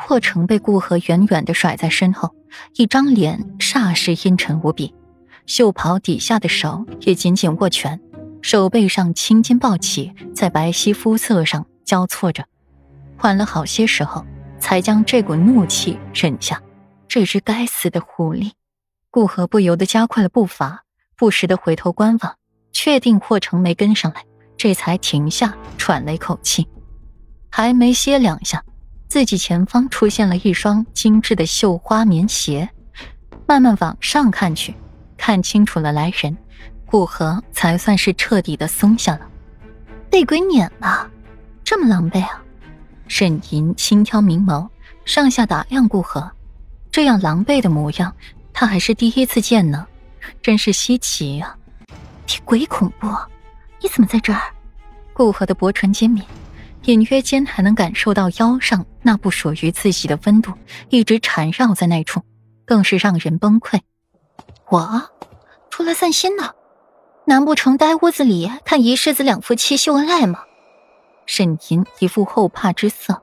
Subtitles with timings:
[0.00, 2.34] 霍成被顾河远远的甩在身后，
[2.76, 4.94] 一张脸霎时阴沉无比，
[5.44, 8.00] 袖袍底下的手也紧紧握拳，
[8.40, 12.44] 手背上青筋暴起，在白皙肤色上交错着，
[13.16, 14.24] 缓了好些时候，
[14.60, 16.62] 才将这股怒气忍下。
[17.08, 18.52] 这只该死的狐狸！
[19.10, 20.84] 顾河不由得加快了步伐，
[21.16, 22.36] 不时的回头观望，
[22.70, 24.24] 确定霍成没跟上来，
[24.56, 26.68] 这才停下，喘了一口气。
[27.50, 28.62] 还没歇两下，
[29.08, 32.68] 自己前方出现了一双精致的绣花棉鞋。
[33.46, 34.74] 慢慢往上看去，
[35.16, 36.36] 看清楚了来人，
[36.84, 39.26] 顾河才算是彻底的松下了。
[40.10, 41.10] 被鬼撵了，
[41.64, 42.42] 这么狼狈啊！
[43.08, 44.68] 沈吟轻挑明眸，
[45.06, 46.30] 上下打量顾河。
[46.90, 48.14] 这样狼狈的模样，
[48.52, 49.86] 他还是第一次见呢，
[50.42, 51.56] 真是稀奇呀！
[52.26, 53.08] 你鬼恐怖，
[53.80, 54.42] 你怎么在这儿？
[55.14, 56.22] 顾河的薄唇尖抿，
[56.84, 60.52] 隐约间还能感受到腰上那不属于自己的温度
[60.88, 62.22] 一直缠绕在那处，
[62.64, 63.80] 更是让人崩溃。
[64.70, 65.10] 我
[65.70, 66.54] 出来散心呢，
[67.26, 70.44] 难不成待屋子里看一世子两夫妻秀恩爱吗？
[71.26, 73.22] 沈吟一副后怕之色。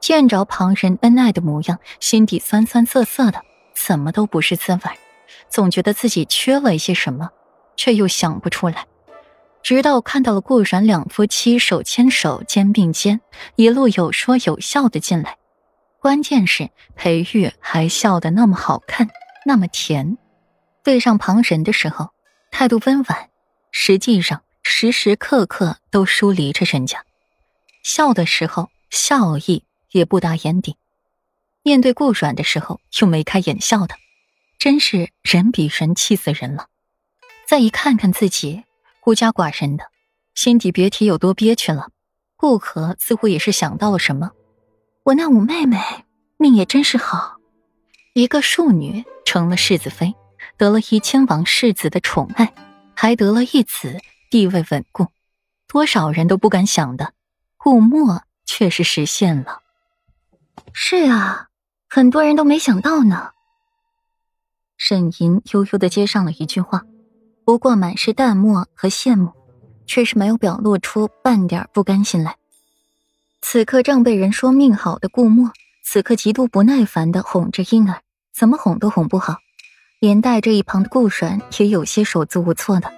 [0.00, 3.42] 见着旁人恩爱的模样，心底酸酸涩涩的，
[3.74, 4.80] 怎么都不是滋味，
[5.48, 7.30] 总觉得自己缺了一些什么，
[7.76, 8.86] 却又想不出来。
[9.68, 13.20] 直到看到了顾阮两夫妻手牵手、肩并肩，
[13.54, 15.36] 一路有说有笑的进来，
[16.00, 19.10] 关键是裴玉还笑得那么好看，
[19.44, 20.16] 那么甜。
[20.82, 22.14] 对上旁人的时候，
[22.50, 23.28] 态度温婉，
[23.70, 27.00] 实际上时时刻刻都疏离着人家；
[27.84, 29.64] 笑的时候，笑意。
[29.90, 30.76] 也不达眼底，
[31.62, 33.96] 面对顾阮的时候又眉开眼笑的，
[34.58, 36.68] 真是人比人气死人了。
[37.46, 38.64] 再一看看自己
[39.08, 39.84] 孤家寡人的，
[40.34, 41.88] 心底别提有多憋屈了。
[42.36, 44.32] 顾可似乎也是想到了什么，
[45.02, 45.78] 我那五妹妹
[46.36, 47.38] 命也真是好，
[48.12, 50.14] 一个庶女成了世子妃，
[50.58, 52.52] 得了一千王世子的宠爱，
[52.94, 53.98] 还得了一子，
[54.28, 55.06] 地位稳固，
[55.66, 57.14] 多少人都不敢想的，
[57.56, 59.62] 顾墨却是实现了。
[60.74, 61.48] 是啊，
[61.88, 63.30] 很多人都没想到呢。
[64.76, 66.84] 沈吟悠悠的接上了一句话，
[67.48, 69.32] 不过满是淡漠和羡慕，
[69.86, 72.36] 却是没有表露出半点不甘心来。
[73.40, 75.50] 此刻正被人说命好的顾墨，
[75.82, 78.02] 此刻极度不耐烦的哄着婴儿，
[78.34, 79.38] 怎么哄都哄不好，
[79.98, 82.92] 连带着一旁的顾阮也有些手足无措的。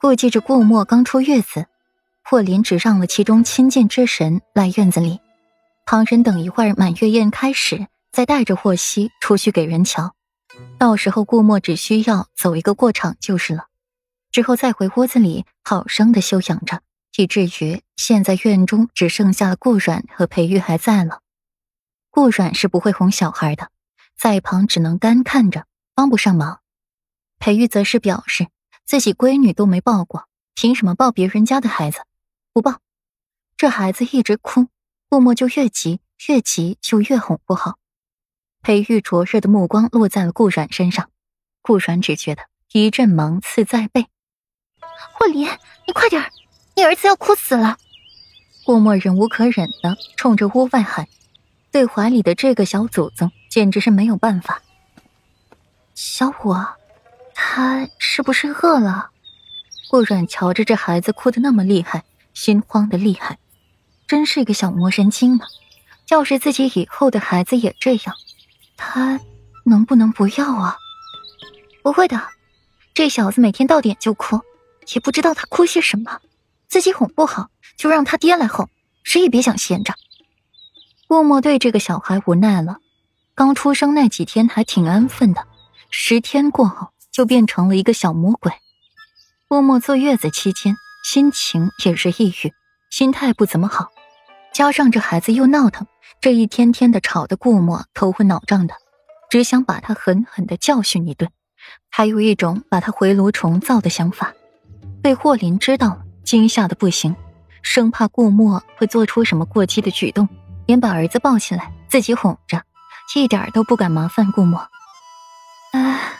[0.00, 1.66] 顾忌着顾墨刚出月子，
[2.24, 5.20] 霍林只让了其中亲近之神来院子里。
[5.84, 10.14] 旁人等一会儿满月宴开始，再带着霍希出去给人瞧。
[10.78, 13.66] 到时候顾墨只需要走一个过场就是了，
[14.30, 16.82] 之后再回屋子里好生的休养着，
[17.16, 21.20] 以至于现在院中只剩下了顾阮和裴玉还在了。
[22.10, 23.70] 顾阮是不会哄小孩的，
[24.16, 26.60] 在一旁只能干看着，帮不上忙。
[27.40, 28.46] 裴玉则是表示
[28.84, 31.98] 自己闺女都没抱过，凭什么抱别人家的孩子？
[32.52, 32.80] 不抱，
[33.56, 34.68] 这孩子一直哭。
[35.08, 37.78] 顾墨就越急，越急就越哄不好。
[38.62, 41.08] 裴玉灼热的目光落在了顾阮身上，
[41.62, 42.42] 顾阮只觉得
[42.72, 44.06] 一阵芒刺在背。
[45.14, 45.48] 霍林，
[45.86, 46.30] 你快点
[46.74, 47.76] 你儿子要哭死了！
[48.64, 51.08] 顾墨忍无可忍的冲着屋外喊，
[51.72, 54.62] 对怀里的这个小祖宗简直是没有办法。
[55.94, 56.54] 小虎，
[57.34, 59.10] 他是不是饿了？
[59.90, 62.04] 顾阮瞧着这孩子哭的那么厉害，
[62.34, 63.38] 心慌的厉害。
[64.06, 65.46] 真是一个小魔神精呢！
[66.08, 68.14] 要是自己以后的孩子也这样，
[68.78, 69.20] 他
[69.66, 70.78] 能不能不要啊？
[71.82, 72.22] 不会的，
[72.94, 74.40] 这小子每天到点就哭，
[74.94, 76.20] 也不知道他哭些什么。
[76.68, 78.68] 自己哄不好，就让他爹来哄，
[79.02, 79.94] 谁也别想闲着。
[81.08, 82.78] 默默对这个小孩无奈了，
[83.34, 85.46] 刚出生那几天还挺安分的，
[85.90, 88.52] 十天过后就变成了一个小魔鬼。
[89.48, 92.52] 默默坐月子期间，心情也是抑郁，
[92.90, 93.88] 心态不怎么好。
[94.58, 95.86] 加上这孩子又闹腾，
[96.20, 98.74] 这一天天的吵得顾墨头昏脑胀的，
[99.30, 101.30] 只想把他狠狠的教训一顿，
[101.88, 104.34] 还有一种把他回炉重造的想法。
[105.00, 107.14] 被霍林知道了，惊吓的不行，
[107.62, 110.28] 生怕顾墨会做出什么过激的举动，
[110.66, 112.60] 连把儿子抱起来自己哄着，
[113.14, 114.68] 一点都不敢麻烦顾墨。
[115.72, 116.14] 唉，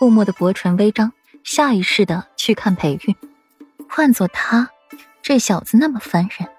[0.00, 1.12] 顾墨的薄唇微张，
[1.44, 3.14] 下意识的去看裴玉，
[3.88, 4.70] 换做他，
[5.22, 6.50] 这小子那么烦人。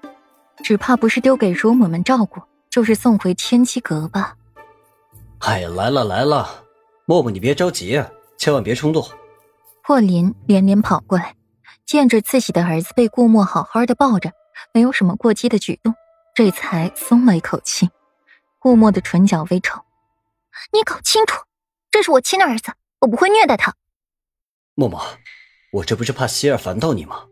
[0.63, 4.35] 只怕不是丢给乳母们照顾，就是送回天机阁吧。
[5.39, 6.65] 哎，来了来了，
[7.05, 9.03] 默默你别着急啊，千万别冲动。
[9.83, 11.35] 霍林连连跑过来，
[11.85, 14.31] 见着自己的儿子被顾墨好好的抱着，
[14.73, 15.95] 没有什么过激的举动，
[16.35, 17.89] 这才松了一口气。
[18.59, 19.81] 顾墨的唇角微抽
[20.71, 21.43] ：“你搞清楚，
[21.89, 23.73] 这是我亲的儿子，我不会虐待他。”
[24.75, 25.01] 默默，
[25.73, 27.25] 我这不是怕希儿烦到你吗？